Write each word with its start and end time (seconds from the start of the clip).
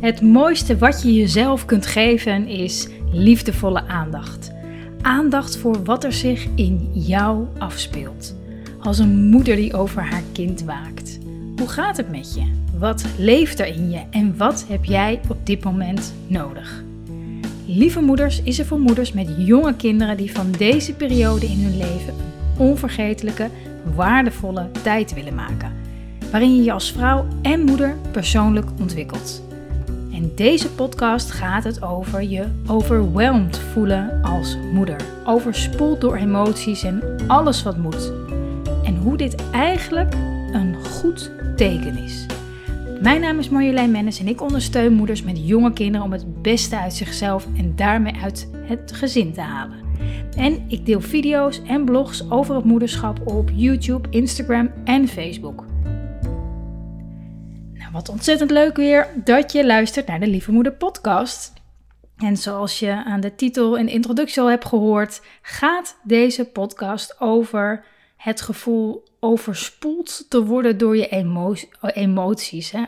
Het 0.00 0.22
mooiste 0.22 0.78
wat 0.78 1.02
je 1.02 1.14
jezelf 1.14 1.64
kunt 1.64 1.86
geven 1.86 2.46
is 2.46 2.88
liefdevolle 3.12 3.86
aandacht. 3.86 4.52
Aandacht 5.02 5.56
voor 5.56 5.84
wat 5.84 6.04
er 6.04 6.12
zich 6.12 6.46
in 6.54 6.90
jou 6.92 7.46
afspeelt. 7.58 8.36
Als 8.80 8.98
een 8.98 9.28
moeder 9.28 9.56
die 9.56 9.74
over 9.74 10.02
haar 10.02 10.22
kind 10.32 10.62
waakt. 10.62 11.18
Hoe 11.56 11.68
gaat 11.68 11.96
het 11.96 12.10
met 12.10 12.34
je? 12.34 12.42
Wat 12.78 13.04
leeft 13.16 13.60
er 13.60 13.66
in 13.66 13.90
je 13.90 14.00
en 14.10 14.36
wat 14.36 14.64
heb 14.68 14.84
jij 14.84 15.20
op 15.28 15.46
dit 15.46 15.64
moment 15.64 16.14
nodig? 16.26 16.82
Lieve 17.66 18.00
Moeders 18.00 18.42
is 18.42 18.58
er 18.58 18.66
voor 18.66 18.80
moeders 18.80 19.12
met 19.12 19.34
jonge 19.38 19.74
kinderen 19.74 20.16
die 20.16 20.32
van 20.32 20.50
deze 20.58 20.94
periode 20.94 21.46
in 21.46 21.60
hun 21.60 21.76
leven 21.76 22.14
een 22.14 22.58
onvergetelijke, 22.58 23.48
waardevolle 23.94 24.70
tijd 24.82 25.14
willen 25.14 25.34
maken. 25.34 25.72
Waarin 26.30 26.56
je 26.56 26.62
je 26.62 26.72
als 26.72 26.92
vrouw 26.92 27.26
en 27.42 27.60
moeder 27.60 27.96
persoonlijk 28.12 28.66
ontwikkelt. 28.80 29.46
In 30.18 30.32
deze 30.34 30.70
podcast 30.70 31.30
gaat 31.30 31.64
het 31.64 31.82
over 31.82 32.22
je 32.22 32.46
overwhelmed 32.66 33.58
voelen 33.58 34.22
als 34.22 34.56
moeder. 34.72 34.96
Overspoeld 35.24 36.00
door 36.00 36.16
emoties 36.16 36.82
en 36.82 37.02
alles 37.26 37.62
wat 37.62 37.76
moet. 37.76 38.12
En 38.84 38.96
hoe 38.96 39.16
dit 39.16 39.50
eigenlijk 39.50 40.14
een 40.52 40.84
goed 40.84 41.30
teken 41.56 41.96
is. 42.04 42.26
Mijn 43.00 43.20
naam 43.20 43.38
is 43.38 43.48
Marjolein 43.48 43.90
Mennis 43.90 44.20
en 44.20 44.28
ik 44.28 44.40
ondersteun 44.40 44.92
moeders 44.92 45.22
met 45.22 45.46
jonge 45.46 45.72
kinderen 45.72 46.06
om 46.06 46.12
het 46.12 46.42
beste 46.42 46.78
uit 46.78 46.94
zichzelf 46.94 47.46
en 47.56 47.76
daarmee 47.76 48.14
uit 48.22 48.50
het 48.62 48.92
gezin 48.92 49.32
te 49.32 49.40
halen. 49.40 49.78
En 50.36 50.64
ik 50.68 50.86
deel 50.86 51.00
video's 51.00 51.62
en 51.62 51.84
blogs 51.84 52.30
over 52.30 52.54
het 52.54 52.64
moederschap 52.64 53.20
op 53.24 53.50
YouTube, 53.54 54.08
Instagram 54.10 54.70
en 54.84 55.08
Facebook. 55.08 55.64
Wat 57.92 58.08
ontzettend 58.08 58.50
leuk 58.50 58.76
weer 58.76 59.08
dat 59.24 59.52
je 59.52 59.66
luistert 59.66 60.06
naar 60.06 60.20
de 60.20 60.26
Lieve 60.26 60.52
Moeder 60.52 60.72
podcast. 60.72 61.52
En 62.16 62.36
zoals 62.36 62.78
je 62.78 63.04
aan 63.04 63.20
de 63.20 63.34
titel 63.34 63.78
en 63.78 63.88
introductie 63.88 64.42
al 64.42 64.50
hebt 64.50 64.64
gehoord, 64.64 65.22
gaat 65.42 65.98
deze 66.02 66.44
podcast 66.44 67.20
over 67.20 67.84
het 68.16 68.40
gevoel 68.40 69.04
overspoeld 69.20 70.30
te 70.30 70.44
worden 70.44 70.78
door 70.78 70.96
je 70.96 71.08
emoties, 71.80 72.70
hè? 72.70 72.84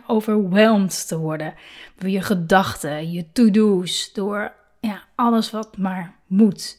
te 1.06 1.18
worden 1.18 1.54
door 1.98 2.10
je 2.10 2.22
gedachten, 2.22 3.10
je 3.10 3.32
to-do's, 3.32 4.12
door 4.12 4.52
ja, 4.80 5.02
alles 5.14 5.50
wat 5.50 5.76
maar 5.76 6.14
moet. 6.26 6.78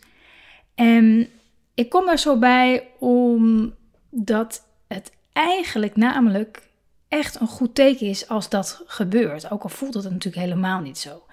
En 0.76 1.28
ik 1.74 1.90
kom 1.90 2.06
daar 2.06 2.20
zo 2.20 2.38
bij 2.38 2.88
omdat 3.00 4.68
het 4.88 5.12
eigenlijk 5.34 5.96
namelijk 5.96 6.70
echt 7.12 7.40
een 7.40 7.48
goed 7.48 7.76
teken 7.76 8.08
is 8.08 8.28
als 8.28 8.50
dat 8.50 8.84
gebeurt. 8.86 9.52
Ook 9.52 9.64
al 9.64 9.70
voelt 9.70 9.94
het 9.94 10.04
natuurlijk 10.04 10.44
helemaal 10.44 10.80
niet 10.80 10.98
zo. 10.98 11.24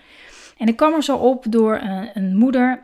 En 0.57 0.69
ik 0.69 0.77
kwam 0.77 0.95
er 0.95 1.03
zo 1.03 1.17
op 1.17 1.45
door 1.49 1.79
een, 1.79 2.11
een 2.15 2.37
moeder, 2.37 2.83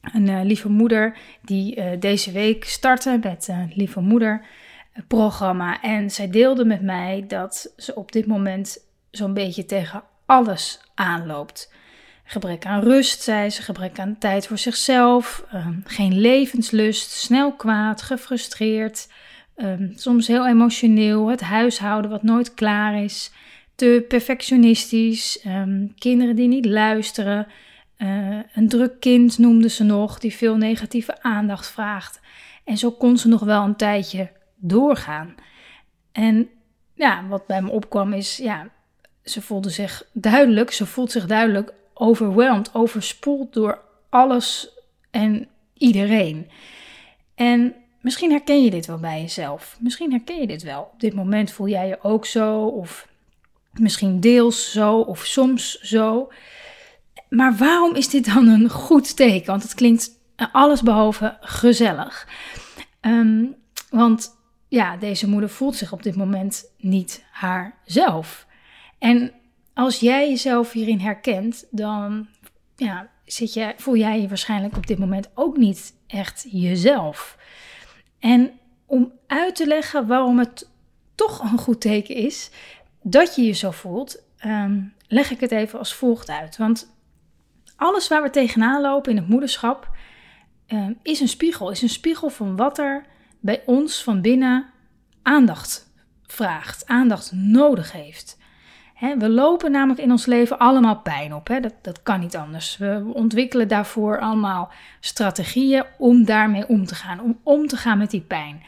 een 0.00 0.26
uh, 0.26 0.40
lieve 0.42 0.68
moeder, 0.68 1.16
die 1.42 1.76
uh, 1.76 1.84
deze 1.98 2.32
week 2.32 2.64
startte 2.64 3.18
met 3.22 3.48
een 3.48 3.72
lieve 3.74 4.00
moeder 4.00 4.44
programma. 5.08 5.80
En 5.82 6.10
zij 6.10 6.30
deelde 6.30 6.64
met 6.64 6.82
mij 6.82 7.24
dat 7.28 7.72
ze 7.76 7.94
op 7.94 8.12
dit 8.12 8.26
moment 8.26 8.78
zo'n 9.10 9.34
beetje 9.34 9.64
tegen 9.64 10.02
alles 10.26 10.80
aanloopt. 10.94 11.72
Gebrek 12.24 12.66
aan 12.66 12.82
rust, 12.82 13.22
zei 13.22 13.50
ze, 13.50 13.62
gebrek 13.62 13.98
aan 13.98 14.18
tijd 14.18 14.46
voor 14.46 14.58
zichzelf, 14.58 15.44
geen 15.84 16.20
levenslust, 16.20 17.10
snel 17.10 17.52
kwaad, 17.52 18.02
gefrustreerd, 18.02 19.08
ehm, 19.54 19.88
soms 19.94 20.26
heel 20.26 20.46
emotioneel, 20.46 21.26
het 21.26 21.40
huishouden 21.40 22.10
wat 22.10 22.22
nooit 22.22 22.54
klaar 22.54 23.02
is, 23.02 23.32
te 23.74 24.04
perfectionistisch, 24.08 25.40
ehm, 25.40 25.86
kinderen 25.98 26.36
die 26.36 26.48
niet 26.48 26.66
luisteren, 26.66 27.46
uh, 27.98 28.38
een 28.54 28.68
druk 28.68 29.00
kind 29.00 29.38
noemde 29.38 29.68
ze 29.68 29.84
nog, 29.84 30.18
die 30.18 30.34
veel 30.34 30.56
negatieve 30.56 31.22
aandacht 31.22 31.70
vraagt. 31.70 32.20
En 32.64 32.76
zo 32.76 32.90
kon 32.90 33.18
ze 33.18 33.28
nog 33.28 33.40
wel 33.40 33.64
een 33.64 33.76
tijdje 33.76 34.30
doorgaan. 34.56 35.34
En 36.12 36.48
ja, 36.94 37.26
wat 37.28 37.46
bij 37.46 37.62
me 37.62 37.70
opkwam 37.70 38.12
is, 38.12 38.36
ja, 38.36 38.68
ze 39.24 39.42
voelde 39.42 39.70
zich 39.70 40.08
duidelijk, 40.12 40.70
ze 40.70 40.86
voelt 40.86 41.10
zich 41.10 41.26
duidelijk 41.26 41.72
overweldigd, 41.94 42.74
overspoeld 42.74 43.52
door 43.52 43.80
alles 44.08 44.68
en 45.10 45.48
iedereen. 45.74 46.50
En 47.34 47.74
misschien 48.02 48.30
herken 48.30 48.64
je 48.64 48.70
dit 48.70 48.86
wel 48.86 48.98
bij 48.98 49.20
jezelf. 49.20 49.76
Misschien 49.80 50.10
herken 50.10 50.40
je 50.40 50.46
dit 50.46 50.62
wel. 50.62 50.90
Op 50.92 51.00
dit 51.00 51.14
moment 51.14 51.50
voel 51.50 51.68
jij 51.68 51.88
je 51.88 52.02
ook 52.02 52.26
zo, 52.26 52.64
of 52.64 53.08
misschien 53.72 54.20
deels 54.20 54.72
zo, 54.72 54.98
of 54.98 55.24
soms 55.24 55.80
zo. 55.80 56.32
Maar 57.28 57.56
waarom 57.56 57.94
is 57.94 58.08
dit 58.08 58.34
dan 58.34 58.48
een 58.48 58.70
goed 58.70 59.16
teken? 59.16 59.46
Want 59.46 59.62
het 59.62 59.74
klinkt 59.74 60.10
alles 60.52 60.82
behalve 60.82 61.36
gezellig. 61.40 62.28
Um, 63.00 63.54
want 63.90 64.36
ja, 64.68 64.96
deze 64.96 65.28
moeder 65.28 65.50
voelt 65.50 65.76
zich 65.76 65.92
op 65.92 66.02
dit 66.02 66.16
moment 66.16 66.64
niet 66.78 67.24
haarzelf. 67.30 68.46
En 68.98 69.32
als 69.74 70.00
jij 70.00 70.28
jezelf 70.28 70.72
hierin 70.72 70.98
herkent, 70.98 71.66
dan 71.70 72.26
ja, 72.76 73.08
zit 73.24 73.52
je, 73.52 73.74
voel 73.76 73.96
jij 73.96 74.20
je 74.20 74.28
waarschijnlijk 74.28 74.76
op 74.76 74.86
dit 74.86 74.98
moment 74.98 75.30
ook 75.34 75.56
niet 75.56 75.94
echt 76.06 76.46
jezelf. 76.50 77.36
En 78.22 78.50
om 78.86 79.12
uit 79.26 79.54
te 79.54 79.66
leggen 79.66 80.06
waarom 80.06 80.38
het 80.38 80.70
toch 81.14 81.40
een 81.40 81.58
goed 81.58 81.80
teken 81.80 82.14
is 82.14 82.50
dat 83.02 83.34
je 83.34 83.42
je 83.42 83.52
zo 83.52 83.70
voelt, 83.70 84.22
ehm, 84.38 84.80
leg 85.08 85.30
ik 85.30 85.40
het 85.40 85.50
even 85.50 85.78
als 85.78 85.94
volgt 85.94 86.28
uit. 86.28 86.56
Want 86.56 86.94
alles 87.76 88.08
waar 88.08 88.22
we 88.22 88.30
tegenaan 88.30 88.80
lopen 88.80 89.10
in 89.10 89.16
het 89.16 89.28
moederschap 89.28 89.90
um, 90.68 90.98
is 91.02 91.20
een 91.20 91.28
spiegel. 91.28 91.70
Is 91.70 91.82
een 91.82 91.88
spiegel 91.88 92.30
van 92.30 92.56
wat 92.56 92.78
er 92.78 93.06
bij 93.40 93.62
ons 93.66 94.02
van 94.02 94.20
binnen 94.20 94.66
aandacht 95.22 95.92
vraagt, 96.22 96.86
aandacht 96.86 97.32
nodig 97.32 97.92
heeft. 97.92 98.38
We 99.18 99.28
lopen 99.28 99.70
namelijk 99.70 100.00
in 100.00 100.10
ons 100.10 100.26
leven 100.26 100.58
allemaal 100.58 101.00
pijn 101.00 101.34
op. 101.34 101.46
Dat, 101.46 101.74
dat 101.82 102.02
kan 102.02 102.20
niet 102.20 102.36
anders. 102.36 102.76
We 102.76 103.10
ontwikkelen 103.12 103.68
daarvoor 103.68 104.20
allemaal 104.20 104.72
strategieën 105.00 105.84
om 105.98 106.24
daarmee 106.24 106.68
om 106.68 106.84
te 106.84 106.94
gaan. 106.94 107.20
Om 107.20 107.38
om 107.42 107.66
te 107.66 107.76
gaan 107.76 107.98
met 107.98 108.10
die 108.10 108.20
pijn. 108.20 108.62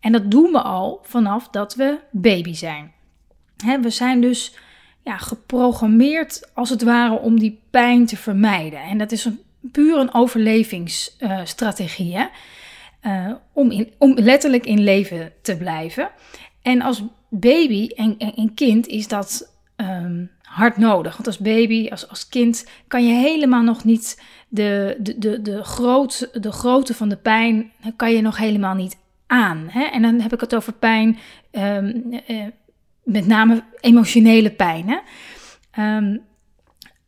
En 0.00 0.12
dat 0.12 0.30
doen 0.30 0.52
we 0.52 0.62
al 0.62 1.00
vanaf 1.02 1.48
dat 1.48 1.74
we 1.74 1.98
baby 2.10 2.52
zijn. 2.52 2.92
we 3.82 3.90
zijn 3.90 4.20
dus 4.20 4.56
ja, 5.04 5.16
geprogrammeerd 5.16 6.50
als 6.54 6.70
het 6.70 6.82
ware 6.82 7.18
om 7.18 7.38
die 7.38 7.62
pijn 7.70 8.06
te 8.06 8.16
vermijden. 8.16 8.80
En 8.80 8.98
dat 8.98 9.12
is 9.12 9.24
een, 9.24 9.40
puur 9.72 9.98
een 9.98 10.14
overlevingsstrategie. 10.14 12.28
Uh, 13.02 13.32
om, 13.52 13.70
in, 13.70 13.92
om 13.98 14.14
letterlijk 14.14 14.66
in 14.66 14.84
leven 14.84 15.32
te 15.42 15.56
blijven. 15.56 16.10
En 16.62 16.82
als 16.82 17.02
baby 17.30 17.86
en, 17.86 18.18
en, 18.18 18.54
kind 18.54 18.86
is 18.86 19.08
dat 19.08 19.54
um, 19.76 20.30
hard 20.42 20.76
nodig. 20.76 21.12
Want 21.12 21.26
als 21.26 21.38
baby, 21.38 21.88
als, 21.88 22.08
als 22.08 22.28
kind, 22.28 22.66
kan 22.88 23.06
je 23.06 23.12
helemaal 23.12 23.62
nog 23.62 23.84
niet 23.84 24.22
de, 24.48 24.96
de, 25.00 25.18
de, 25.18 25.42
de, 25.42 25.64
groot, 25.64 26.28
de 26.42 26.52
grootte 26.52 26.94
van 26.94 27.08
de 27.08 27.16
pijn, 27.16 27.72
kan 27.96 28.12
je 28.12 28.20
nog 28.20 28.36
helemaal 28.36 28.74
niet 28.74 28.96
aan. 29.26 29.66
Hè? 29.70 29.82
En 29.84 30.02
dan 30.02 30.20
heb 30.20 30.32
ik 30.32 30.40
het 30.40 30.54
over 30.54 30.72
pijn, 30.72 31.18
um, 31.52 32.20
uh, 32.28 32.44
met 33.02 33.26
name 33.26 33.62
emotionele 33.80 34.50
pijn. 34.50 34.88
Hè? 34.88 34.98
Um, 35.96 36.20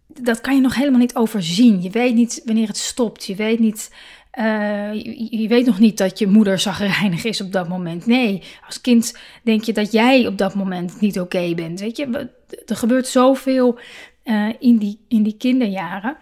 dat 0.07 0.41
kan 0.41 0.55
je 0.55 0.61
nog 0.61 0.75
helemaal 0.75 1.01
niet 1.01 1.15
overzien. 1.15 1.83
Je 1.83 1.91
weet 1.91 2.15
niet 2.15 2.43
wanneer 2.45 2.67
het 2.67 2.77
stopt. 2.77 3.25
Je 3.25 3.35
weet 3.35 3.59
niet 3.59 3.95
uh, 4.35 4.95
je, 5.31 5.49
weet 5.49 5.67
nog 5.67 5.79
niet 5.79 5.99
dat 5.99 6.19
je 6.19 6.27
moeder 6.27 6.59
zagrijnig 6.59 7.25
is 7.25 7.41
op 7.41 7.53
dat 7.53 7.69
moment. 7.69 8.07
Nee, 8.07 8.43
als 8.67 8.81
kind 8.81 9.19
denk 9.43 9.63
je 9.63 9.73
dat 9.73 9.93
jij 9.93 10.27
op 10.27 10.39
dat 10.39 10.55
moment 10.55 11.01
niet 11.01 11.21
oké 11.21 11.55
bent. 11.55 11.81
Weet 11.81 11.97
je, 11.97 12.31
er 12.67 12.77
gebeurt 12.77 13.07
zoveel 13.07 13.79
uh, 14.25 14.49
in, 14.59 14.77
die, 14.77 15.05
in 15.09 15.23
die 15.23 15.37
kinderjaren. 15.37 16.17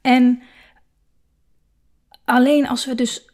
En 0.00 0.42
alleen 2.24 2.68
als 2.68 2.86
we 2.86 2.94
dus 2.94 3.28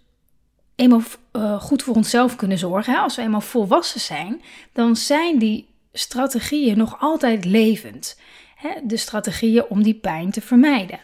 eenmaal 0.74 1.02
uh, 1.32 1.60
goed 1.60 1.82
voor 1.82 1.94
onszelf 1.94 2.36
kunnen 2.36 2.58
zorgen, 2.58 2.92
hè, 2.92 2.98
als 2.98 3.16
we 3.16 3.22
eenmaal 3.22 3.40
volwassen 3.40 4.00
zijn, 4.00 4.42
dan 4.72 4.96
zijn 4.96 5.38
die 5.38 5.66
strategieën 5.92 6.78
nog 6.78 7.00
altijd 7.00 7.44
levend. 7.44 8.20
Hè, 8.56 8.70
de 8.82 8.96
strategieën 8.96 9.64
om 9.68 9.82
die 9.82 9.94
pijn 9.94 10.30
te 10.30 10.40
vermijden 10.40 11.00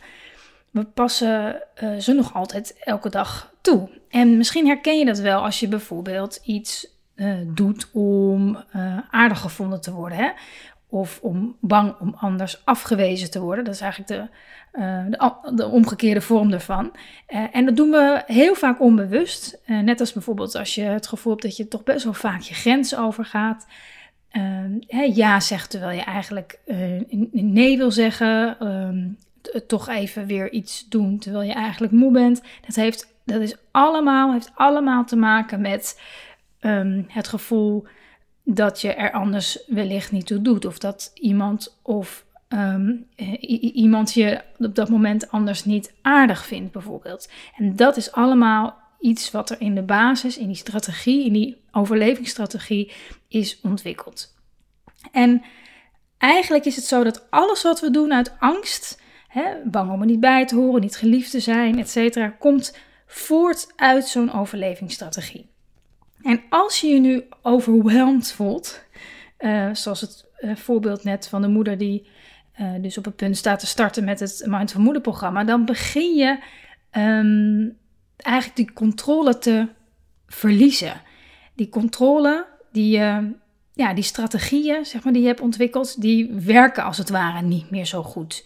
we 0.70 0.84
passen 0.84 1.62
uh, 1.82 1.96
ze 1.96 2.12
nog 2.12 2.34
altijd 2.34 2.78
elke 2.84 3.08
dag 3.08 3.52
toe. 3.61 3.88
En 4.08 4.37
misschien 4.37 4.67
herken 4.67 4.99
je 4.99 5.05
dat 5.05 5.19
wel 5.19 5.43
als 5.43 5.61
je 5.61 5.69
bijvoorbeeld 5.69 6.40
iets 6.43 6.99
uh, 7.17 7.34
doet 7.46 7.88
om 7.93 8.64
uh, 8.76 8.99
aardig 9.11 9.40
gevonden 9.40 9.81
te 9.81 9.93
worden. 9.93 10.19
Hè? 10.19 10.31
Of 10.88 11.19
om 11.22 11.56
bang 11.61 11.94
om 12.00 12.14
anders 12.19 12.64
afgewezen 12.64 13.31
te 13.31 13.40
worden. 13.40 13.64
Dat 13.64 13.75
is 13.75 13.81
eigenlijk 13.81 14.12
de, 14.12 14.28
de, 15.11 15.52
de, 15.55 15.67
omgekeerde 15.67 16.20
vorm 16.20 16.50
daarvan. 16.50 16.93
en 17.26 17.64
dat 17.64 17.76
doen 17.76 17.90
we 17.90 18.22
heel 18.26 18.55
vaak 18.55 18.81
onbewust. 18.81 19.61
net 19.67 20.00
als 20.00 20.12
bijvoorbeeld 20.12 20.55
als 20.55 20.75
je 20.75 20.82
het 20.82 21.06
gevoel 21.06 21.32
hebt 21.32 21.44
dat 21.44 21.56
je 21.56 21.69
toch 21.69 21.82
best 21.82 22.05
wel 22.05 22.12
vaak 22.12 22.40
je 22.40 22.55
grens 22.55 22.96
overgaat. 22.96 23.67
uh, 24.32 25.17
ja 25.17 25.40
zegt 25.40 25.70
terwijl 25.70 25.99
je 25.99 26.05
eigenlijk 26.05 26.58
nee 27.32 27.76
wil 27.76 27.90
zeggen. 27.90 28.56
Ehm, 29.52 29.67
toch 29.67 29.88
even 29.88 30.26
weer 30.26 30.52
iets 30.52 30.88
doen 30.88 31.19
terwijl 31.19 31.44
je 31.44 31.52
eigenlijk 31.52 31.93
moe 31.93 32.12
bent. 32.12 32.43
Dat, 32.67 32.75
heeft, 32.75 33.14
dat 33.25 33.41
is 33.41 33.56
allemaal, 33.70 34.32
heeft 34.32 34.50
allemaal 34.55 35.05
te 35.05 35.17
maken 35.17 35.61
met 35.61 36.00
um, 36.61 37.05
het 37.08 37.29
gevoel 37.29 37.87
dat 38.44 38.81
je 38.81 38.93
er 38.93 39.12
anders 39.12 39.64
wellicht 39.67 40.12
niet 40.12 40.26
toe 40.26 40.43
doet. 40.43 40.64
Of 40.64 40.79
dat 40.79 41.11
iemand 41.14 41.79
of 41.82 42.25
um, 42.49 43.06
iemand 43.73 44.12
je 44.14 44.41
op 44.58 44.75
dat 44.75 44.88
moment 44.88 45.31
anders 45.31 45.64
niet 45.64 45.93
aardig 46.03 46.46
vindt, 46.46 46.73
bijvoorbeeld. 46.73 47.31
En 47.56 47.76
dat 47.76 47.96
is 47.96 48.12
allemaal 48.12 48.79
iets 49.00 49.31
wat 49.31 49.50
er 49.50 49.61
in 49.61 49.75
de 49.75 49.82
basis, 49.82 50.38
in 50.38 50.46
die 50.46 50.56
strategie, 50.56 51.25
in 51.25 51.32
die 51.32 51.61
overlevingsstrategie 51.73 52.93
is 53.29 53.61
ontwikkeld. 53.62 54.35
En 55.12 55.43
eigenlijk 56.19 56.64
is 56.64 56.76
het 56.76 56.85
zo 56.85 57.05
dat 57.05 57.31
alles 57.31 57.62
wat 57.62 57.81
we 57.81 57.91
doen 57.91 58.12
uit 58.12 58.32
angst, 58.38 59.00
hè, 59.31 59.55
bang 59.65 59.93
om 59.93 60.00
er 60.00 60.06
niet 60.06 60.21
bij 60.21 60.47
te 60.47 60.55
horen, 60.55 60.81
niet 60.81 60.97
geliefd 60.97 61.31
te 61.31 61.41
zijn, 61.41 61.79
etc., 61.79 62.31
komt 62.38 62.77
voort 63.06 63.73
uit 63.77 64.06
zo'n 64.09 64.32
overlevingsstrategie. 64.32 65.49
En 66.23 66.41
als 66.49 66.81
je 66.81 66.87
je 66.87 67.00
nu 67.00 67.25
overweldigd 67.43 68.32
voelt, 68.32 68.85
uh, 69.38 69.69
zoals 69.73 70.00
het 70.00 70.27
uh, 70.41 70.56
voorbeeld 70.56 71.05
net 71.05 71.29
van 71.29 71.43
de 71.43 71.49
moeder 71.49 71.79
die 71.79 72.09
uh, 72.61 72.73
dus 72.81 72.99
op 72.99 73.05
het 73.05 73.17
punt 73.17 73.37
staat 73.37 73.59
te 73.59 73.67
starten 73.67 74.05
met 74.05 74.21
het 74.21 74.44
Mindful 74.47 74.81
Moeder 74.81 75.03
programma, 75.03 75.44
dan 75.44 75.65
begin 75.65 76.15
je 76.15 76.38
um, 76.99 77.77
eigenlijk 78.17 78.56
die 78.56 78.73
controle 78.73 79.38
te 79.38 79.69
verliezen. 80.27 81.00
Die 81.55 81.69
controle, 81.69 82.47
die, 82.73 82.99
ja, 83.75 83.94
die 83.94 84.05
strategieën 84.05 84.85
zeg 84.85 85.05
maar, 85.05 85.12
die 85.12 85.23
je 85.23 85.29
hebt 85.29 85.41
ontwikkeld, 85.41 86.00
die 86.00 86.32
werken 86.32 86.85
als 86.85 86.99
het 86.99 87.11
ware 87.11 87.43
niet 87.43 87.71
meer 87.71 87.87
zo 87.87 88.03
goed. 88.03 88.44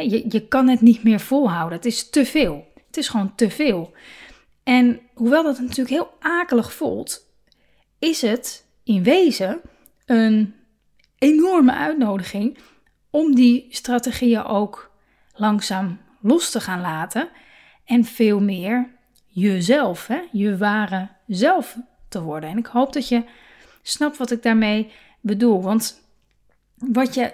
Je, 0.00 0.24
je 0.28 0.48
kan 0.48 0.68
het 0.68 0.80
niet 0.80 1.02
meer 1.02 1.20
volhouden. 1.20 1.76
Het 1.76 1.86
is 1.86 2.10
te 2.10 2.26
veel. 2.26 2.72
Het 2.86 2.96
is 2.96 3.08
gewoon 3.08 3.34
te 3.34 3.50
veel. 3.50 3.92
En 4.62 5.00
hoewel 5.14 5.42
dat 5.42 5.58
natuurlijk 5.58 5.88
heel 5.88 6.16
akelig 6.18 6.72
voelt, 6.72 7.26
is 7.98 8.20
het 8.22 8.66
in 8.82 9.02
wezen 9.02 9.60
een 10.06 10.54
enorme 11.18 11.72
uitnodiging 11.72 12.58
om 13.10 13.34
die 13.34 13.66
strategieën 13.70 14.44
ook 14.44 14.90
langzaam 15.34 16.00
los 16.20 16.50
te 16.50 16.60
gaan 16.60 16.80
laten 16.80 17.28
en 17.84 18.04
veel 18.04 18.40
meer 18.40 18.90
jezelf, 19.26 20.06
hè, 20.06 20.20
je 20.32 20.56
ware 20.56 21.08
zelf 21.26 21.76
te 22.08 22.22
worden. 22.22 22.50
En 22.50 22.58
ik 22.58 22.66
hoop 22.66 22.92
dat 22.92 23.08
je 23.08 23.24
snapt 23.82 24.16
wat 24.16 24.30
ik 24.30 24.42
daarmee 24.42 24.92
bedoel. 25.20 25.62
Want 25.62 26.02
wat 26.74 27.14
je 27.14 27.32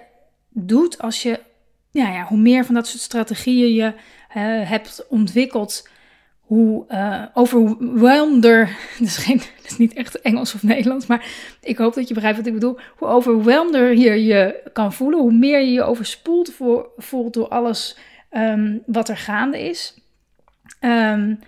doet 0.49 1.01
als 1.01 1.23
je, 1.23 1.39
ja, 1.91 2.09
ja, 2.09 2.23
hoe 2.23 2.37
meer 2.37 2.65
van 2.65 2.75
dat 2.75 2.87
soort 2.87 3.01
strategieën 3.01 3.73
je 3.73 3.93
hebt 4.65 5.05
ontwikkeld, 5.09 5.89
hoe 6.41 6.85
uh, 6.89 7.25
dat 8.41 8.69
is, 8.99 9.17
geen, 9.17 9.37
dat 9.37 9.71
is 9.71 9.77
niet 9.77 9.93
echt 9.93 10.21
Engels 10.21 10.53
of 10.53 10.63
Nederlands, 10.63 11.05
maar 11.05 11.25
ik 11.61 11.77
hoop 11.77 11.93
dat 11.93 12.07
je 12.07 12.13
begrijpt 12.13 12.37
wat 12.37 12.47
ik 12.47 12.53
bedoel. 12.53 12.79
Hoe 12.97 13.07
overwhelmder 13.07 13.89
hier 13.89 14.15
je 14.15 14.69
kan 14.73 14.93
voelen, 14.93 15.19
hoe 15.19 15.33
meer 15.33 15.59
je 15.59 15.71
je 15.71 15.83
overspoeld 15.83 16.53
voelt 16.97 17.33
door 17.33 17.47
alles 17.47 17.97
um, 18.31 18.83
wat 18.85 19.09
er 19.09 19.17
gaande 19.17 19.59
is. 19.69 19.95
Um, 20.81 21.39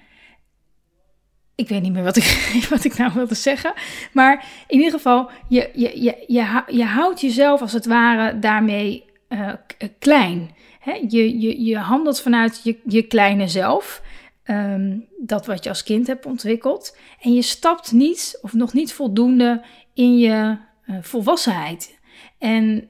ik 1.55 1.69
weet 1.69 1.81
niet 1.81 1.93
meer 1.93 2.03
wat 2.03 2.15
ik, 2.15 2.47
wat 2.69 2.83
ik 2.83 2.97
nou 2.97 3.11
wilde 3.13 3.35
zeggen. 3.35 3.73
Maar 4.13 4.45
in 4.67 4.77
ieder 4.77 4.91
geval, 4.91 5.29
je, 5.47 5.69
je, 5.73 6.01
je, 6.01 6.23
je, 6.27 6.63
je 6.67 6.83
houdt 6.83 7.21
jezelf 7.21 7.61
als 7.61 7.73
het 7.73 7.85
ware 7.85 8.39
daarmee 8.39 9.11
uh, 9.33 9.53
klein. 9.99 10.55
Hè? 10.79 10.93
Je, 11.07 11.39
je, 11.39 11.63
je 11.63 11.77
handelt 11.77 12.21
vanuit 12.21 12.61
je, 12.63 12.79
je 12.85 13.01
kleine 13.01 13.47
zelf. 13.47 14.01
Um, 14.45 15.07
dat 15.17 15.45
wat 15.45 15.63
je 15.63 15.69
als 15.69 15.83
kind 15.83 16.07
hebt 16.07 16.25
ontwikkeld. 16.25 16.97
En 17.21 17.33
je 17.33 17.41
stapt 17.41 17.91
niet, 17.91 18.39
of 18.41 18.53
nog 18.53 18.73
niet 18.73 18.93
voldoende, 18.93 19.63
in 19.93 20.17
je 20.17 20.57
uh, 20.85 20.95
volwassenheid. 21.01 21.99
En 22.37 22.87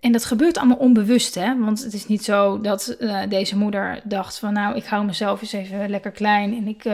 en 0.00 0.12
dat 0.12 0.24
gebeurt 0.24 0.58
allemaal 0.58 0.76
onbewust, 0.76 1.34
hè? 1.34 1.58
Want 1.58 1.84
het 1.84 1.92
is 1.92 2.06
niet 2.06 2.24
zo 2.24 2.60
dat 2.60 2.96
deze 3.28 3.56
moeder 3.56 4.00
dacht 4.04 4.38
van... 4.38 4.52
nou, 4.52 4.76
ik 4.76 4.84
hou 4.84 5.04
mezelf 5.04 5.40
eens 5.40 5.52
even 5.52 5.90
lekker 5.90 6.10
klein... 6.10 6.56
en 6.56 6.68
ik 6.68 6.84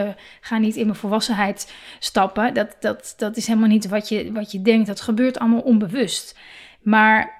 ga 0.41 0.57
niet 0.57 0.75
in 0.75 0.85
mijn 0.85 0.97
volwassenheid 0.97 1.73
stappen. 1.99 2.53
Dat, 2.53 2.75
dat, 2.79 3.13
dat 3.17 3.37
is 3.37 3.47
helemaal 3.47 3.69
niet 3.69 3.87
wat 3.87 4.09
je, 4.09 4.31
wat 4.31 4.51
je 4.51 4.61
denkt. 4.61 4.87
Dat 4.87 5.01
gebeurt 5.01 5.39
allemaal 5.39 5.61
onbewust. 5.61 6.37
Maar 6.81 7.38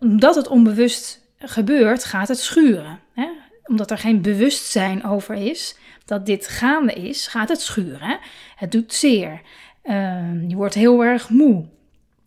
omdat 0.00 0.34
het 0.34 0.48
onbewust 0.48 1.20
gebeurt, 1.38 2.04
gaat 2.04 2.28
het 2.28 2.38
schuren. 2.38 3.00
Hè? 3.14 3.28
Omdat 3.64 3.90
er 3.90 3.98
geen 3.98 4.22
bewustzijn 4.22 5.04
over 5.04 5.34
is 5.34 5.76
dat 6.04 6.26
dit 6.26 6.48
gaande 6.48 6.92
is, 6.92 7.26
gaat 7.26 7.48
het 7.48 7.60
schuren. 7.60 8.18
Het 8.56 8.72
doet 8.72 8.94
zeer. 8.94 9.40
Uh, 9.84 10.48
je 10.48 10.56
wordt 10.56 10.74
heel 10.74 11.04
erg 11.04 11.28
moe. 11.28 11.64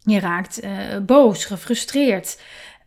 Je 0.03 0.19
raakt 0.19 0.63
uh, 0.63 0.71
boos, 1.05 1.45
gefrustreerd. 1.45 2.41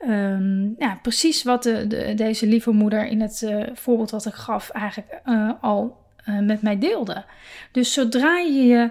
Um, 0.08 0.74
ja, 0.78 0.98
precies 1.02 1.42
wat 1.42 1.62
de, 1.62 1.86
de, 1.86 2.14
deze 2.14 2.46
lieve 2.46 2.70
moeder 2.70 3.06
in 3.06 3.20
het 3.20 3.42
uh, 3.44 3.62
voorbeeld 3.74 4.10
wat 4.10 4.26
ik 4.26 4.34
gaf 4.34 4.70
eigenlijk 4.70 5.20
uh, 5.26 5.50
al 5.60 6.02
met 6.40 6.62
mij 6.62 6.78
deelde. 6.78 7.24
Dus 7.72 7.92
zodra 7.92 8.38
je 8.38 8.62
je 8.62 8.90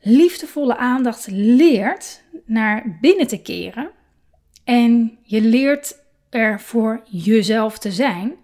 liefdevolle 0.00 0.76
aandacht 0.76 1.26
leert 1.30 2.22
naar 2.44 2.98
binnen 3.00 3.26
te 3.26 3.42
keren 3.42 3.90
en 4.64 5.18
je 5.22 5.40
leert 5.40 5.98
er 6.30 6.60
voor 6.60 7.02
jezelf 7.04 7.78
te 7.78 7.92
zijn, 7.92 8.34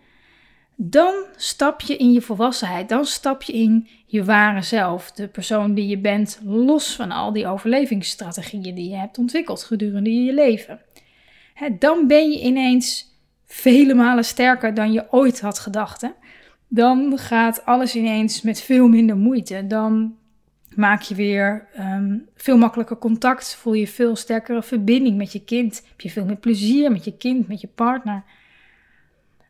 dan 0.76 1.14
stap 1.36 1.80
je 1.80 1.96
in 1.96 2.12
je 2.12 2.20
volwassenheid, 2.20 2.88
dan 2.88 3.04
stap 3.04 3.42
je 3.42 3.52
in 3.52 3.88
je 4.06 4.24
ware 4.24 4.62
zelf, 4.62 5.12
de 5.12 5.28
persoon 5.28 5.74
die 5.74 5.86
je 5.86 5.98
bent, 5.98 6.40
los 6.44 6.96
van 6.96 7.10
al 7.10 7.32
die 7.32 7.46
overlevingsstrategieën 7.46 8.74
die 8.74 8.88
je 8.90 8.96
hebt 8.96 9.18
ontwikkeld 9.18 9.62
gedurende 9.62 10.24
je 10.24 10.34
leven. 10.34 10.80
dan 11.78 12.06
ben 12.06 12.30
je 12.30 12.40
ineens 12.40 13.14
vele 13.44 13.94
malen 13.94 14.24
sterker 14.24 14.74
dan 14.74 14.92
je 14.92 15.12
ooit 15.12 15.40
had 15.40 15.58
gedacht. 15.58 16.08
Dan 16.68 17.18
gaat 17.18 17.64
alles 17.64 17.96
ineens 17.96 18.42
met 18.42 18.60
veel 18.60 18.88
minder 18.88 19.16
moeite. 19.16 19.66
Dan 19.66 20.16
maak 20.76 21.02
je 21.02 21.14
weer 21.14 21.66
um, 21.78 22.28
veel 22.34 22.56
makkelijker 22.56 22.98
contact, 22.98 23.54
voel 23.54 23.72
je 23.72 23.88
veel 23.88 24.16
sterkere 24.16 24.62
verbinding 24.62 25.16
met 25.16 25.32
je 25.32 25.44
kind, 25.44 25.82
heb 25.88 26.00
je 26.00 26.10
veel 26.10 26.24
meer 26.24 26.36
plezier 26.36 26.92
met 26.92 27.04
je 27.04 27.16
kind, 27.16 27.48
met 27.48 27.60
je 27.60 27.68
partner. 27.68 28.22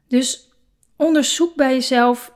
Dus 0.09 0.51
onderzoek 0.97 1.55
bij 1.55 1.73
jezelf 1.73 2.33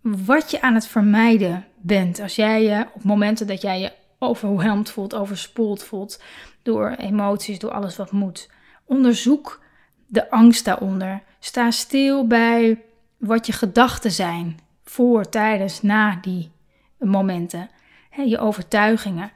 wat 0.00 0.50
je 0.50 0.60
aan 0.60 0.74
het 0.74 0.86
vermijden 0.86 1.66
bent. 1.76 2.20
Als 2.20 2.34
jij 2.34 2.62
je 2.62 2.86
op 2.94 3.04
momenten 3.04 3.46
dat 3.46 3.62
jij 3.62 3.80
je 3.80 3.92
overweldigd 4.18 4.90
voelt, 4.90 5.14
overspoeld 5.14 5.82
voelt 5.82 6.22
door 6.62 6.90
emoties, 6.90 7.58
door 7.58 7.70
alles 7.70 7.96
wat 7.96 8.12
moet. 8.12 8.50
Onderzoek 8.84 9.60
de 10.06 10.30
angst 10.30 10.64
daaronder. 10.64 11.22
Sta 11.38 11.70
stil 11.70 12.26
bij 12.26 12.82
wat 13.16 13.46
je 13.46 13.52
gedachten 13.52 14.10
zijn 14.10 14.58
voor, 14.84 15.28
tijdens, 15.28 15.82
na 15.82 16.18
die 16.20 16.50
momenten. 16.98 17.70
Je 18.10 18.38
overtuigingen. 18.38 19.32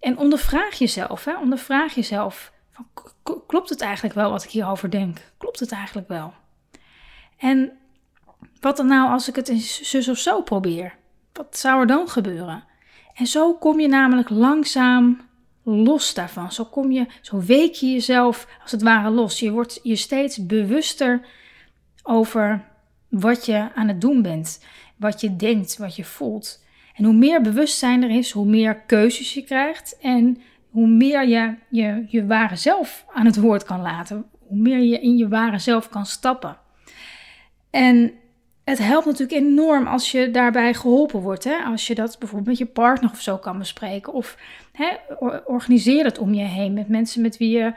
En 0.00 0.18
ondervraag 0.18 0.78
jezelf. 0.78 1.24
Hè? 1.24 1.36
Ondervraag 1.36 1.94
jezelf. 1.94 2.52
Van, 2.70 2.86
klopt 3.46 3.68
het 3.68 3.80
eigenlijk 3.80 4.14
wel 4.14 4.30
wat 4.30 4.44
ik 4.44 4.50
hierover 4.50 4.90
denk? 4.90 5.18
Klopt 5.38 5.60
het 5.60 5.72
eigenlijk 5.72 6.08
wel? 6.08 6.34
En 7.36 7.72
wat 8.60 8.76
dan 8.76 8.86
nou 8.86 9.10
als 9.10 9.28
ik 9.28 9.36
het 9.36 9.48
eens 9.48 9.82
zus 9.82 10.08
of 10.08 10.18
zo 10.18 10.42
probeer? 10.42 10.94
Wat 11.32 11.58
zou 11.58 11.80
er 11.80 11.86
dan 11.86 12.08
gebeuren? 12.08 12.64
En 13.14 13.26
zo 13.26 13.54
kom 13.54 13.80
je 13.80 13.88
namelijk 13.88 14.30
langzaam 14.30 15.20
los 15.62 16.14
daarvan. 16.14 16.52
Zo 16.52 16.64
kom 16.64 16.90
je, 16.90 17.06
zo 17.20 17.40
week 17.40 17.74
je 17.74 17.92
jezelf 17.92 18.46
als 18.62 18.70
het 18.70 18.82
ware 18.82 19.10
los. 19.10 19.38
Je 19.38 19.50
wordt 19.50 19.80
je 19.82 19.96
steeds 19.96 20.46
bewuster 20.46 21.26
over 22.02 22.64
wat 23.08 23.46
je 23.46 23.68
aan 23.74 23.88
het 23.88 24.00
doen 24.00 24.22
bent, 24.22 24.64
wat 24.96 25.20
je 25.20 25.36
denkt, 25.36 25.76
wat 25.76 25.96
je 25.96 26.04
voelt. 26.04 26.64
En 26.94 27.04
hoe 27.04 27.14
meer 27.14 27.40
bewustzijn 27.40 28.02
er 28.02 28.10
is, 28.10 28.30
hoe 28.30 28.46
meer 28.46 28.80
keuzes 28.80 29.34
je 29.34 29.44
krijgt 29.44 29.98
en 30.00 30.42
hoe 30.70 30.86
meer 30.88 31.28
je 31.28 31.54
je, 31.68 32.04
je 32.08 32.26
ware 32.26 32.56
zelf 32.56 33.04
aan 33.12 33.26
het 33.26 33.40
woord 33.40 33.64
kan 33.64 33.80
laten, 33.80 34.24
hoe 34.46 34.58
meer 34.58 34.78
je 34.78 35.00
in 35.00 35.16
je 35.16 35.28
ware 35.28 35.58
zelf 35.58 35.88
kan 35.88 36.06
stappen. 36.06 36.56
En 37.70 38.12
het 38.64 38.78
helpt 38.78 39.06
natuurlijk 39.06 39.40
enorm 39.40 39.86
als 39.86 40.10
je 40.10 40.30
daarbij 40.30 40.74
geholpen 40.74 41.20
wordt. 41.20 41.44
Hè? 41.44 41.56
Als 41.56 41.86
je 41.86 41.94
dat 41.94 42.16
bijvoorbeeld 42.18 42.48
met 42.48 42.58
je 42.58 42.72
partner 42.72 43.10
of 43.10 43.20
zo 43.20 43.36
kan 43.36 43.58
bespreken. 43.58 44.12
Of 44.12 44.36
hè, 44.72 44.88
organiseer 45.44 46.04
het 46.04 46.18
om 46.18 46.34
je 46.34 46.44
heen 46.44 46.72
met 46.72 46.88
mensen 46.88 47.22
met 47.22 47.36
wie 47.36 47.50
je, 47.50 47.74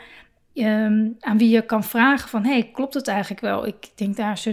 um, 0.64 1.16
aan 1.20 1.38
wie 1.38 1.50
je 1.50 1.62
kan 1.62 1.84
vragen 1.84 2.30
van... 2.30 2.46
hey, 2.46 2.70
klopt 2.74 2.94
het 2.94 3.08
eigenlijk 3.08 3.42
wel? 3.42 3.68
Ik 3.68 3.90
denk 3.96 4.16
daar 4.16 4.38
zo 4.38 4.52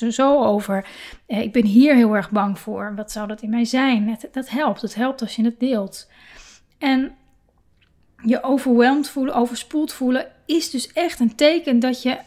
en 0.00 0.12
zo 0.12 0.44
over. 0.44 0.86
Eh, 1.26 1.40
ik 1.40 1.52
ben 1.52 1.64
hier 1.64 1.94
heel 1.94 2.16
erg 2.16 2.30
bang 2.30 2.58
voor. 2.58 2.92
Wat 2.96 3.12
zou 3.12 3.26
dat 3.26 3.42
in 3.42 3.50
mij 3.50 3.64
zijn? 3.64 4.18
Dat 4.32 4.48
helpt. 4.48 4.82
Het 4.82 4.94
helpt 4.94 5.20
als 5.20 5.36
je 5.36 5.44
het 5.44 5.60
deelt. 5.60 6.10
En 6.78 7.12
je 8.22 8.42
overweldigd 8.42 9.08
voelen, 9.08 9.34
overspoeld 9.34 9.92
voelen, 9.92 10.26
is 10.46 10.70
dus 10.70 10.92
echt 10.92 11.20
een 11.20 11.34
teken 11.34 11.80
dat 11.80 12.02
je 12.02 12.18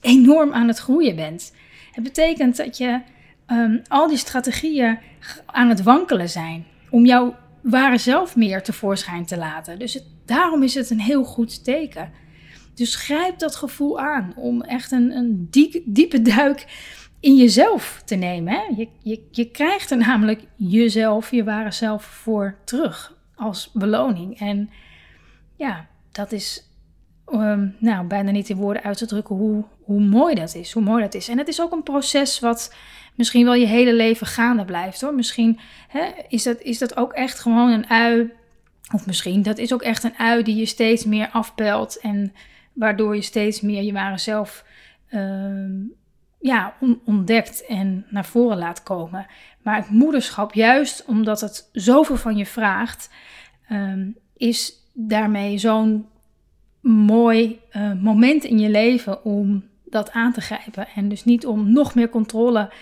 enorm 0.00 0.52
aan 0.52 0.68
het 0.68 0.78
groeien 0.78 1.16
bent. 1.16 1.54
Het 1.92 2.04
betekent 2.04 2.56
dat 2.56 2.76
je 2.76 3.00
ehm, 3.46 3.78
al 3.88 4.08
die 4.08 4.16
strategieën 4.16 4.98
aan 5.46 5.68
het 5.68 5.82
wankelen 5.82 6.28
zijn 6.28 6.66
om 6.90 7.06
jouw 7.06 7.36
ware 7.60 7.98
zelf 7.98 8.36
meer 8.36 8.62
tevoorschijn 8.62 9.24
te 9.24 9.36
laten. 9.36 9.78
Dus 9.78 10.02
daarom 10.24 10.62
is 10.62 10.74
het 10.74 10.90
een 10.90 11.00
heel 11.00 11.24
goed 11.24 11.64
teken. 11.64 12.12
Dus 12.80 12.94
grijp 12.94 13.38
dat 13.38 13.56
gevoel 13.56 14.00
aan 14.00 14.32
om 14.36 14.62
echt 14.62 14.92
een, 14.92 15.10
een 15.10 15.48
diepe 15.84 16.22
duik 16.22 16.66
in 17.20 17.36
jezelf 17.36 18.02
te 18.04 18.14
nemen. 18.14 18.52
Hè? 18.52 18.62
Je, 18.76 18.88
je, 19.02 19.26
je 19.30 19.50
krijgt 19.50 19.90
er 19.90 19.96
namelijk 19.96 20.42
jezelf, 20.56 21.30
je 21.30 21.44
ware 21.44 21.70
zelf 21.70 22.04
voor 22.04 22.56
terug 22.64 23.16
als 23.34 23.70
beloning. 23.72 24.38
En 24.38 24.70
ja, 25.56 25.88
dat 26.12 26.32
is 26.32 26.70
ehm, 27.26 27.68
nou, 27.78 28.06
bijna 28.06 28.30
niet 28.30 28.48
in 28.48 28.56
woorden 28.56 28.82
uit 28.82 28.98
te 28.98 29.06
drukken 29.06 29.36
hoe, 29.36 29.64
hoe 29.80 30.00
mooi 30.00 30.34
dat 30.34 30.54
is. 30.54 30.72
Hoe 30.72 30.82
mooi 30.82 31.02
dat 31.02 31.14
is. 31.14 31.28
En 31.28 31.38
het 31.38 31.48
is 31.48 31.60
ook 31.60 31.72
een 31.72 31.82
proces 31.82 32.38
wat 32.38 32.74
misschien 33.14 33.44
wel 33.44 33.54
je 33.54 33.66
hele 33.66 33.94
leven 33.94 34.26
gaande 34.26 34.64
blijft 34.64 35.00
hoor. 35.00 35.14
Misschien 35.14 35.58
hè, 35.88 36.10
is, 36.28 36.42
dat, 36.42 36.60
is 36.60 36.78
dat 36.78 36.96
ook 36.96 37.12
echt 37.12 37.40
gewoon 37.40 37.70
een 37.70 37.88
ui. 37.88 38.32
Of 38.94 39.06
misschien, 39.06 39.42
dat 39.42 39.58
is 39.58 39.72
ook 39.72 39.82
echt 39.82 40.04
een 40.04 40.16
ui 40.16 40.42
die 40.42 40.56
je 40.56 40.66
steeds 40.66 41.04
meer 41.04 41.28
afpelt. 41.32 41.98
En 41.98 42.32
waardoor 42.80 43.14
je 43.14 43.22
steeds 43.22 43.60
meer 43.60 43.82
je 43.82 43.92
ware 43.92 44.18
zelf 44.18 44.64
ehm, 45.08 45.72
ja, 46.40 46.74
ontdekt 47.04 47.66
en 47.66 48.06
naar 48.10 48.24
voren 48.24 48.58
laat 48.58 48.82
komen. 48.82 49.26
Maar 49.62 49.76
het 49.76 49.90
moederschap, 49.90 50.54
juist 50.54 51.04
omdat 51.04 51.40
het 51.40 51.68
zoveel 51.72 52.16
van 52.16 52.36
je 52.36 52.46
vraagt, 52.46 53.10
ehm, 53.68 54.08
is 54.36 54.72
daarmee 54.92 55.58
zo'n 55.58 56.06
mooi 56.80 57.60
uh, 57.72 57.92
moment 57.92 58.44
in 58.44 58.58
je 58.58 58.70
leven 58.70 59.24
om 59.24 59.64
dat 59.84 60.10
aan 60.10 60.32
te 60.32 60.40
grijpen. 60.40 60.88
En 60.94 61.08
dus 61.08 61.24
niet 61.24 61.46
om 61.46 61.72
nog 61.72 61.94
meer 61.94 62.08
controle 62.08 62.72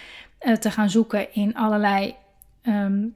uh, 0.40 0.54
te 0.54 0.70
gaan 0.70 0.90
zoeken 0.90 1.34
in 1.34 1.54
allerlei, 1.54 2.14
um, 2.62 3.14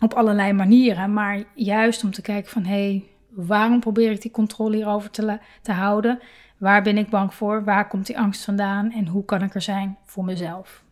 op 0.00 0.14
allerlei 0.14 0.52
manieren, 0.52 1.12
maar 1.12 1.44
juist 1.54 2.04
om 2.04 2.10
te 2.10 2.22
kijken 2.22 2.50
van 2.50 2.64
hé, 2.64 2.88
hey, 2.88 3.04
waarom 3.30 3.80
probeer 3.80 4.10
ik 4.10 4.22
die 4.22 4.30
controle 4.30 4.76
hierover 4.76 5.10
te, 5.10 5.38
te 5.62 5.72
houden? 5.72 6.18
Waar 6.58 6.82
ben 6.82 6.98
ik 6.98 7.10
bang 7.10 7.34
voor? 7.34 7.64
Waar 7.64 7.88
komt 7.88 8.06
die 8.06 8.18
angst 8.18 8.44
vandaan? 8.44 8.92
En 8.92 9.06
hoe 9.06 9.24
kan 9.24 9.42
ik 9.42 9.54
er 9.54 9.62
zijn 9.62 9.96
voor 10.04 10.24
mezelf? 10.24 10.84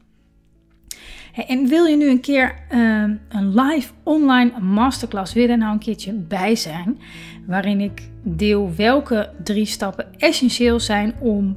en 1.47 1.67
wil 1.67 1.85
je 1.85 1.97
nu 1.97 2.11
een 2.11 2.21
keer 2.21 2.55
ehm, 2.69 3.17
een 3.29 3.55
live 3.55 3.93
online 4.03 4.61
masterclass, 4.61 5.33
wil 5.33 5.57
nou 5.57 5.73
een 5.73 5.79
keertje 5.79 6.13
bij 6.13 6.57
zijn, 6.57 6.99
waarin 7.47 7.81
ik 7.81 8.09
deel 8.23 8.75
welke 8.77 9.31
drie 9.43 9.67
stappen 9.67 10.15
essentieel 10.17 10.81
zijn 10.81 11.15
om 11.21 11.57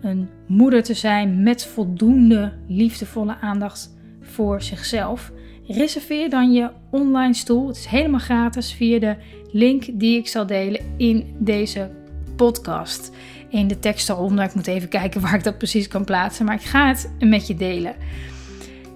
een 0.00 0.28
moeder 0.46 0.82
te 0.82 0.94
zijn 0.94 1.42
met 1.42 1.66
voldoende 1.66 2.52
liefdevolle 2.68 3.36
aandacht 3.40 3.96
voor 4.20 4.62
zichzelf. 4.62 5.32
Reserveer 5.66 6.30
dan 6.30 6.52
je 6.52 6.70
online 6.90 7.34
stoel. 7.34 7.66
Het 7.66 7.76
is 7.76 7.86
helemaal 7.86 8.20
gratis 8.20 8.72
via 8.72 8.98
de 8.98 9.16
link 9.52 9.84
die 9.92 10.18
ik 10.18 10.28
zal 10.28 10.46
delen 10.46 10.80
in 10.96 11.36
deze 11.38 11.90
podcast. 12.36 13.12
In 13.48 13.68
de 13.68 13.78
tekst 13.78 14.08
eronder. 14.08 14.44
Ik 14.44 14.54
moet 14.54 14.66
even 14.66 14.88
kijken 14.88 15.20
waar 15.20 15.34
ik 15.34 15.44
dat 15.44 15.58
precies 15.58 15.88
kan 15.88 16.04
plaatsen. 16.04 16.44
Maar 16.44 16.54
ik 16.54 16.62
ga 16.62 16.88
het 16.88 17.10
met 17.18 17.46
je 17.46 17.54
delen. 17.54 17.94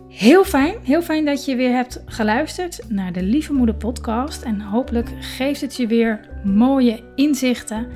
Heel 0.08 0.44
fijn, 0.44 0.74
heel 0.82 1.02
fijn 1.02 1.24
dat 1.24 1.44
je 1.44 1.56
weer 1.56 1.72
hebt 1.72 2.02
geluisterd 2.06 2.80
naar 2.88 3.12
de 3.12 3.22
Lieve 3.22 3.52
Moeder 3.52 3.74
podcast. 3.74 4.42
En 4.42 4.60
hopelijk 4.60 5.10
geeft 5.20 5.60
het 5.60 5.76
je 5.76 5.86
weer 5.86 6.20
mooie 6.44 7.00
inzichten. 7.14 7.86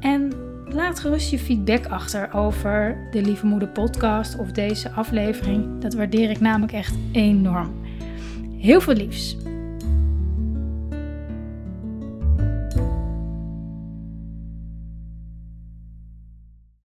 En 0.00 0.32
laat 0.64 1.00
gerust 1.00 1.30
je 1.30 1.38
feedback 1.38 1.86
achter 1.86 2.34
over 2.34 3.08
de 3.10 3.22
Lieve 3.22 3.46
Moeder 3.46 3.68
podcast 3.68 4.38
of 4.38 4.52
deze 4.52 4.90
aflevering. 4.90 5.80
Dat 5.80 5.94
waardeer 5.94 6.30
ik 6.30 6.40
namelijk 6.40 6.72
echt 6.72 6.94
enorm. 7.12 7.79
Heel 8.60 8.80
veel 8.80 8.94
liefs. 8.94 9.36